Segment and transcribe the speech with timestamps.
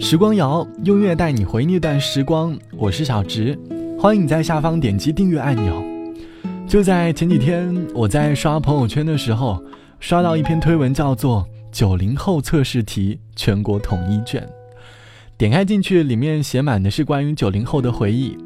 [0.00, 3.56] 时光谣用音乐带你回那段时光，我是小直，
[3.98, 5.84] 欢迎你在下方点击订阅按钮。
[6.66, 9.62] 就在前几天，我在刷朋友圈的时候，
[10.00, 14.42] 刷到一篇推文，叫做《九零后测试题全国统一卷》。
[15.36, 18.36] 点开进去，里面写满的是关于九零后的回忆，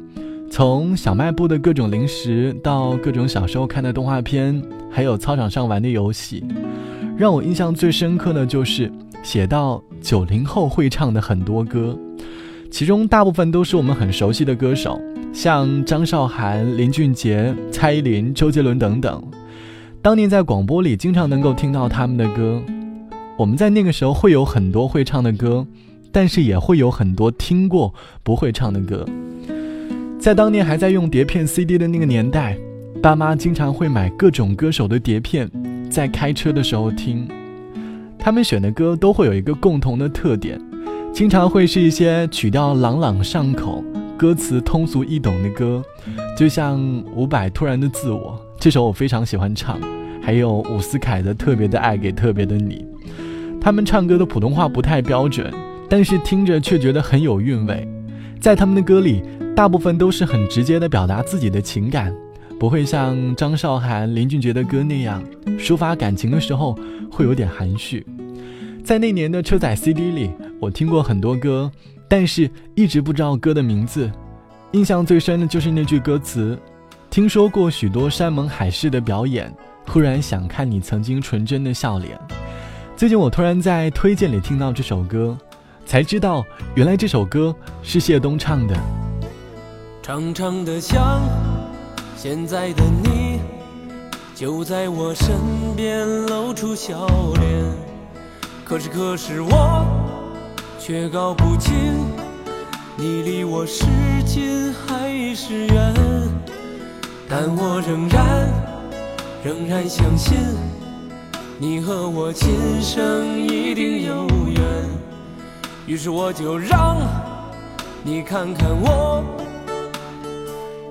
[0.51, 4.61] 从小卖部的各种零食，到各种小时候看的动画片，
[4.91, 6.43] 还有操场上玩的游戏。
[7.17, 8.91] 让我印象最深刻的就是
[9.25, 11.97] 写到九零后会唱的很多歌，
[12.69, 15.01] 其中大部分都是我们很熟悉的歌手，
[15.33, 19.21] 像张韶涵、林俊杰、蔡依林、周杰伦等等。
[19.99, 22.61] 当年在广播里经常能够听到他们的歌，
[23.35, 25.65] 我们在那个时候会有很多会唱的歌。
[26.11, 29.05] 但是也会有很多听过不会唱的歌，
[30.17, 32.57] 在当年还在用碟片 CD 的那个年代，
[33.01, 35.51] 爸妈经常会买各种歌手的碟片，
[35.89, 37.27] 在开车的时候听。
[38.25, 40.59] 他们选的歌都会有一个共同的特点，
[41.13, 43.83] 经常会是一些曲调朗朗上口、
[44.17, 45.79] 歌词通俗易懂的歌，
[46.35, 46.81] 就像
[47.15, 49.79] 伍佰突然的自我这首我非常喜欢唱，
[50.23, 52.83] 还有伍思凯的特别的爱给特别的你。
[53.61, 55.53] 他们唱歌的普通话不太标准。
[55.87, 57.87] 但是听着却觉得很有韵味，
[58.39, 59.21] 在他们的歌里，
[59.55, 62.11] 大部分都是很直接的表达自己的情感，
[62.59, 65.23] 不会像张韶涵、林俊杰的歌那样，
[65.59, 66.75] 抒发感情的时候
[67.11, 68.03] 会有点含蓄。
[68.85, 71.71] 在那年的车载 CD 里，我听过很多歌，
[72.07, 74.11] 但是一直不知道歌的名字。
[74.73, 76.55] 印象最深的就是那句歌词
[77.09, 79.51] ：“听说过许多山盟海誓的表演，
[79.87, 82.15] 忽然想看你曾经纯真的笑脸。”
[82.95, 85.35] 最近我突然在推荐里听到这首歌。
[85.83, 86.45] 才知道，
[86.75, 88.75] 原来这首歌是谢东唱的。
[90.03, 91.21] 长长的想，
[92.15, 93.39] 现在的你
[94.35, 95.35] 就在我身
[95.75, 97.07] 边，露出笑
[97.39, 97.84] 脸。
[98.65, 99.85] 可是可是我
[100.79, 101.71] 却搞不清，
[102.97, 103.85] 你离我是
[104.25, 105.93] 近还是远。
[107.29, 108.49] 但我仍然
[109.43, 110.35] 仍然相信，
[111.59, 114.63] 你和我今生一定有缘。
[115.85, 116.97] 于是我就让
[118.01, 119.23] 你看看我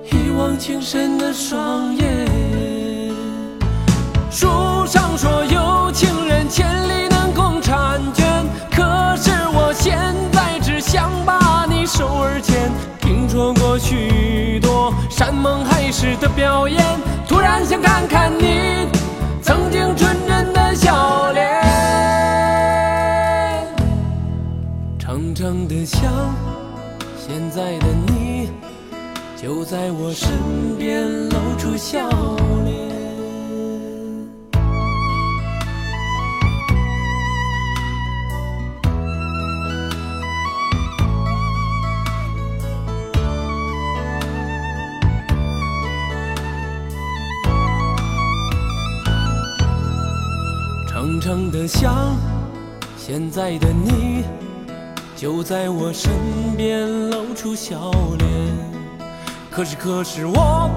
[0.09, 2.25] 一往情深的双眼。
[4.31, 4.47] 书
[4.85, 5.34] 上说
[15.97, 16.83] 时的表演，
[17.25, 18.85] 突然想看看你
[19.41, 21.45] 曾经纯真的笑脸。
[25.33, 26.01] 长的想，
[27.17, 28.49] 现在的你
[29.37, 30.29] 就在我身
[30.77, 32.09] 边，露出笑
[32.65, 32.84] 脸。
[51.67, 52.15] 想，
[52.97, 54.23] 现在的你。
[55.15, 56.11] 就在我身
[56.57, 57.89] 边露出笑
[58.19, 58.29] 脸，
[59.49, 60.69] 可是可是我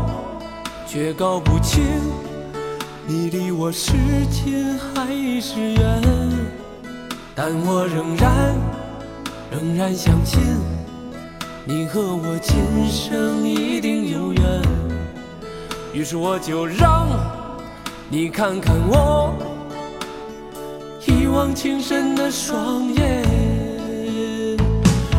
[0.86, 1.82] 却搞不清，
[3.04, 3.92] 你离我是
[4.30, 5.06] 近还
[5.40, 6.02] 是远。
[7.34, 8.54] 但我仍然
[9.50, 10.40] 仍然相信，
[11.64, 14.62] 你和我今生一定有缘。
[15.92, 17.08] 于是我就让
[18.08, 19.34] 你看看我
[21.38, 23.22] 望情深的双眼。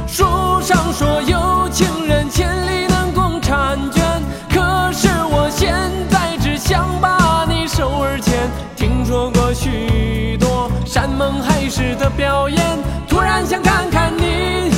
[0.05, 0.25] 书
[0.59, 4.03] 上说有情人千里能共婵娟，
[4.49, 5.73] 可是我现
[6.09, 8.37] 在只想把你手儿牵。
[8.75, 12.59] 听说过许多山盟海誓的表演，
[13.07, 14.71] 突然想看看你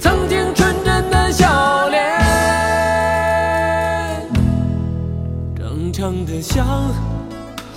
[0.00, 2.02] 曾经纯真的笑脸。
[5.54, 6.66] 正常的想，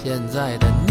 [0.04, 0.91] 现在的你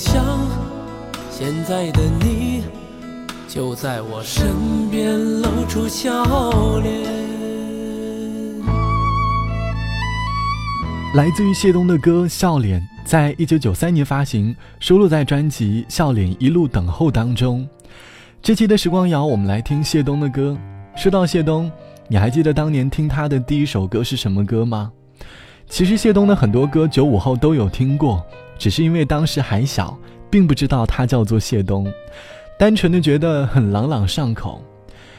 [0.00, 0.24] 的像
[1.30, 2.62] 现在的你，
[3.46, 4.46] 就在我身
[4.90, 6.24] 边露出笑
[6.78, 7.20] 脸。
[11.14, 17.68] 来自于谢东的歌《笑脸》在一九九三年发行，收录在专辑《笑脸一路等候》当中。
[18.40, 20.56] 这期的时光谣，我们来听谢东的歌。
[20.96, 21.70] 说到谢东，
[22.08, 24.92] 你还记得当年听他的第一首歌是什么歌吗？
[25.68, 28.24] 其实谢东的很多歌九五后都有听过，
[28.60, 29.98] 只是因为当时还小，
[30.30, 31.92] 并不知道他叫做谢东，
[32.58, 34.62] 单纯的觉得很朗朗上口。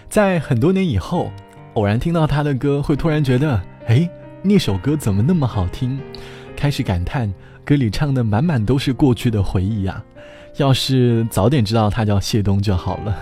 [0.08, 1.30] 在很多年以后，
[1.74, 4.10] 偶然听到他的歌，会突然觉得，哎。
[4.44, 6.00] 那首歌怎么那么好听？
[6.56, 7.32] 开始感叹，
[7.64, 10.04] 歌里唱的满满都是过去的回忆啊！
[10.58, 13.16] 要是早点知道他叫谢东就好了，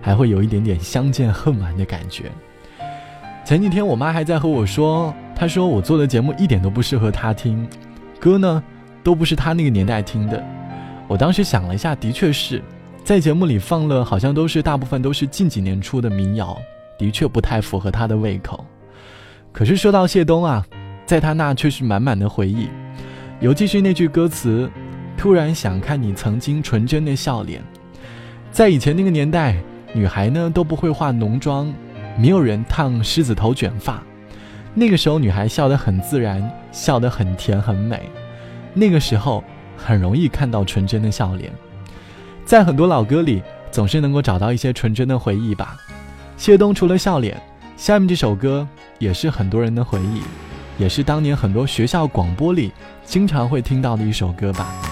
[0.00, 2.30] 还会有一点点相见恨晚的感觉。
[3.44, 7.68] 前几天我妈还在和我说，她说我做的节目一点都不适合她听，
[8.20, 8.62] 歌呢
[9.02, 10.42] 都不是他那个年代听的。
[11.08, 12.62] 我当时想了一下，的确是
[13.02, 16.56] 在节目里放了，好像都是大部分都是近几年出的民谣，
[16.98, 18.64] 的确不太符合他的胃口。
[19.52, 20.64] 可是说到谢东啊，
[21.04, 22.68] 在他那却是满满的回忆，
[23.40, 24.70] 尤其是那句歌词
[25.18, 27.60] ：“突然想看你曾经纯真的笑脸。”
[28.52, 29.56] 在以前那个年代，
[29.92, 31.72] 女孩呢都不会化浓妆，
[32.16, 34.00] 没有人烫狮子头卷发，
[34.74, 38.08] 那个时候女孩笑得很自然，笑得很甜很美，
[38.74, 39.42] 那个时候
[39.76, 41.52] 很容易看到纯真的笑脸。
[42.44, 45.76] 在很多老歌里，总是能够找到一些纯真的回忆吧。
[46.36, 47.40] 谢东除了笑脸。
[47.76, 48.68] 下面这首歌
[48.98, 50.20] 也是很多人的回忆，
[50.76, 52.70] 也是当年很多学校广播里
[53.06, 54.89] 经常会听到的一首歌吧。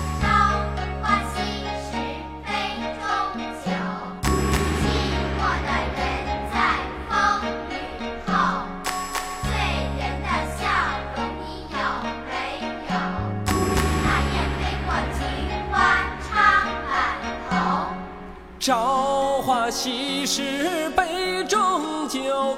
[18.60, 22.56] 朝花夕拾杯中酒。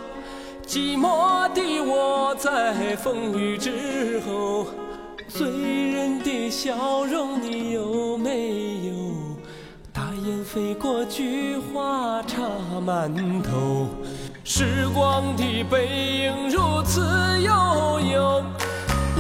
[0.67, 4.67] 寂寞的我在风雨之后，
[5.29, 8.95] 醉人的笑容你有没有？
[9.93, 12.39] 大雁飞过，菊花插
[12.81, 13.13] 满
[13.43, 13.89] 头。
[14.43, 17.01] 时光的背影如此
[17.43, 18.45] 悠悠，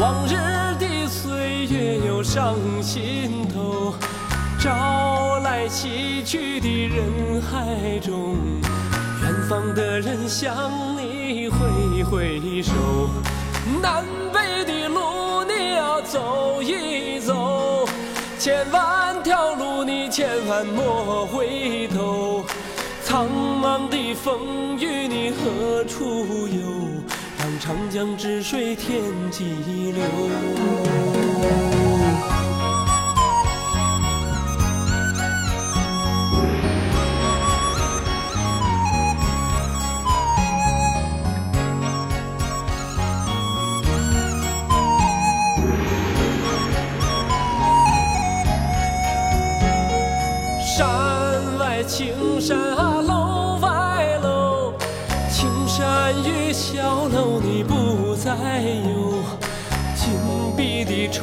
[0.00, 0.34] 往日
[0.78, 3.92] 的岁月又上心头。
[4.58, 4.70] 朝
[5.60, 8.34] 来夕去的人海中，
[9.20, 11.50] 远方的人向你。
[11.50, 12.72] 挥挥手，
[13.82, 14.02] 南
[14.32, 17.86] 北的路你要走一走，
[18.38, 22.42] 千万条路你千万莫回头。
[23.04, 26.62] 苍茫的风雨你何处游？
[27.38, 29.44] 让长江之水天际
[29.92, 30.02] 流。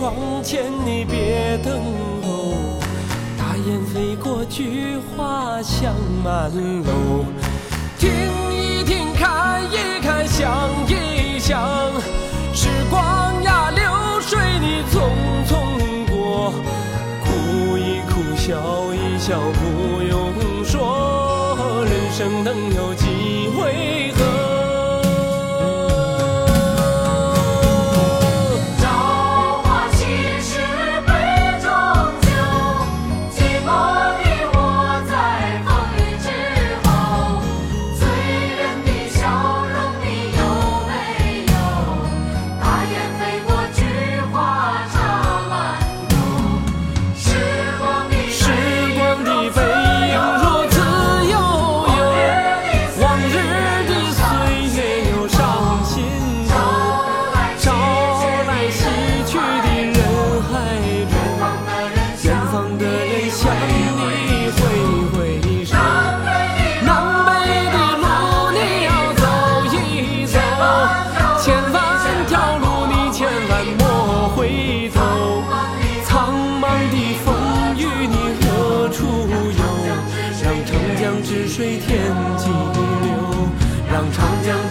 [0.08, 1.84] 窗前你别等
[2.24, 2.54] 候，
[3.38, 6.50] 大雁飞过，菊花香满
[6.86, 7.26] 楼。
[8.00, 8.10] 听
[8.50, 11.60] 一听，看一看，想一想，
[12.54, 13.84] 时光呀，流
[14.22, 15.10] 水你匆
[15.46, 16.54] 匆过，
[17.26, 18.56] 哭一哭，笑，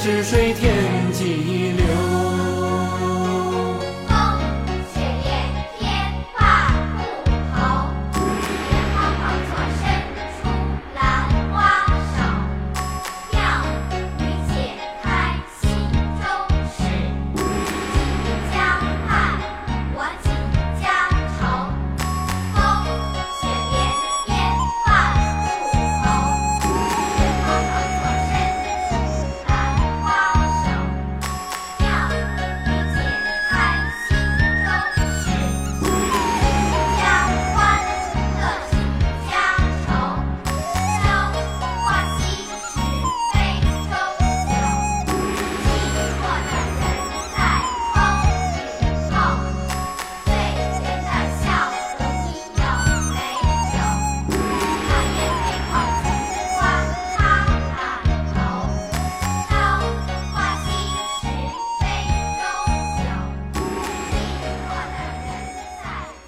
[0.06, 0.85] 止水天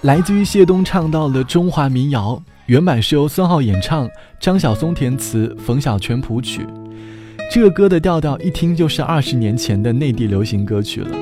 [0.03, 6.65] 来自于谢东唱到的中华民谣，原版是由孙浩演唱，张晓松填词，冯小泉谱曲。
[7.51, 11.17] 这个歌的调调一听就是二十年前的内地流行歌曲了，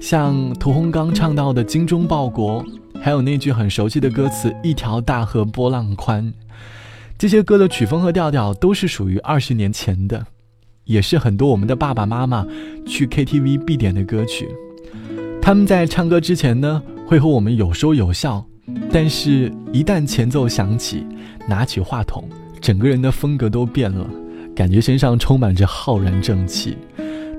[0.00, 2.64] 像屠洪刚唱到的“精忠报国”，
[2.98, 6.32] 还有那句很熟悉的歌词“一条大河波浪宽”，
[7.18, 10.24] 这些歌的曲风和调调都是属于二十年前的，
[10.84, 12.46] 也是很多我们的爸爸妈妈
[12.86, 14.48] 去 KTV 必点的歌曲。
[15.42, 18.44] 他们在唱歌之前呢，会和我们有说有笑，
[18.90, 21.06] 但是，一旦前奏响起，
[21.46, 22.24] 拿起话筒，
[22.60, 24.08] 整个人的风格都变了，
[24.54, 26.76] 感觉身上充满着浩然正气。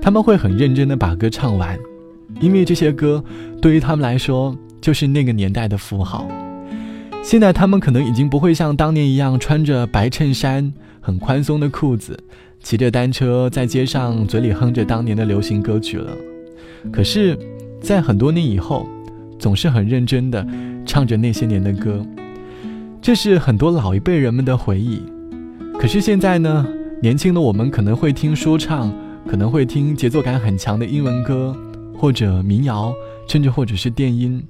[0.00, 1.76] 他们会很认真的把歌唱完，
[2.40, 3.22] 因为这些歌
[3.60, 6.28] 对于他们来说就是那个年代的符号。
[7.24, 12.16] 现在他们可能已经不会像当年一样穿着白衬衫、很宽松的裤子，
[12.62, 16.12] 骑着单车在街上嘴里哼着当年的流行歌曲了。
[16.92, 17.36] 可是，
[17.80, 18.88] 在很多年以后，
[19.38, 20.46] 总是很认真的
[20.84, 22.04] 唱着那些年的歌，
[23.00, 25.02] 这是很多老一辈人们的回忆。
[25.78, 26.66] 可是现在呢，
[27.02, 28.92] 年轻的我们可能会听说唱，
[29.28, 31.54] 可能会听节奏感很强的英文歌，
[31.96, 32.94] 或者民谣，
[33.26, 34.42] 甚至或者是电音。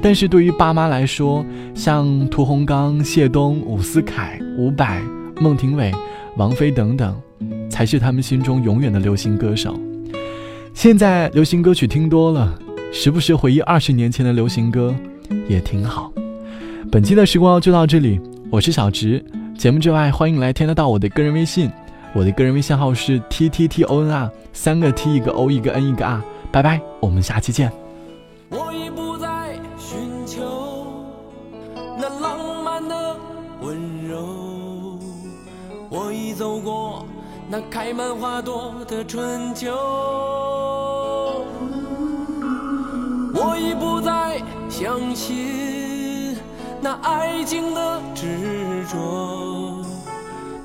[0.00, 5.00] 但是对于爸妈来说，像屠洪刚、谢东、伍思凯、伍佰、
[5.40, 5.92] 孟庭苇、
[6.36, 7.14] 王菲等等，
[7.70, 9.78] 才是他们心中永远的流行歌手。
[10.74, 12.58] 现在流行歌曲听多了，
[12.94, 14.94] 时不时回忆二十年前的流行歌，
[15.48, 16.12] 也挺好。
[16.90, 18.20] 本期的时光就到这里，
[18.50, 19.24] 我是小直。
[19.56, 21.70] 节目之外，欢迎来添加到我的个人微信，
[22.12, 26.22] 我的个人微信号是 t t t o n r，三个 t 一个 o 一个 n 一个 r。
[26.52, 27.72] 拜拜，我们下期见。
[28.50, 30.86] 我已不再寻求
[31.98, 33.16] 那浪漫的
[33.62, 34.98] 温柔，
[35.88, 37.06] 我已走过
[37.48, 39.74] 那开满花朵的春秋，
[43.34, 46.36] 我已不再相信
[46.80, 49.84] 那爱情的执着，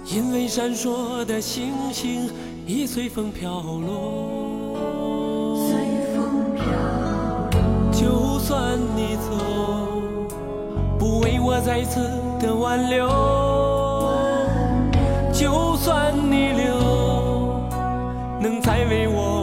[0.06, 2.30] 因为闪烁的星星
[2.66, 4.76] 已随风飘落。
[5.68, 5.78] 随
[6.16, 6.64] 风飘
[7.92, 9.32] 就算你走，
[11.00, 12.00] 不为我再次
[12.40, 13.08] 的挽留；
[15.32, 17.62] 就算你留，
[18.42, 19.37] 能再为我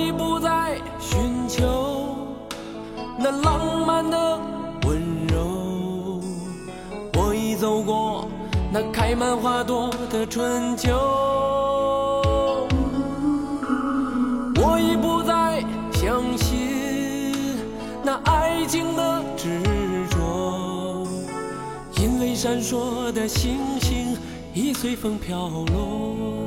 [0.00, 2.16] 已不再寻求
[3.18, 4.40] 那浪漫的
[4.86, 6.20] 温柔。
[7.14, 8.26] 我已走过
[8.72, 10.88] 那开满花朵的春秋。
[14.56, 17.58] 我已不再相信
[18.02, 19.60] 那爱情的执
[20.10, 21.06] 着。
[21.98, 24.16] 因为闪烁的星星
[24.54, 26.39] 已随风飘落。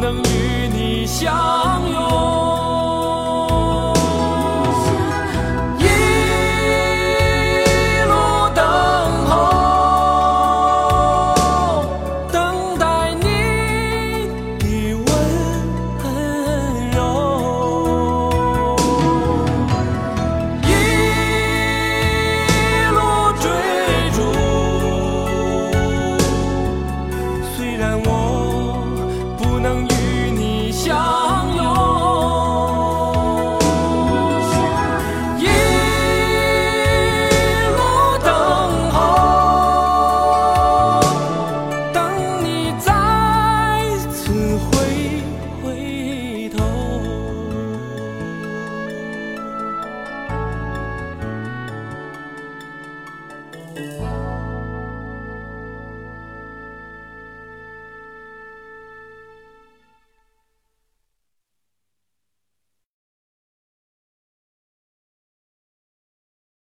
[0.00, 2.07] 能与你相拥，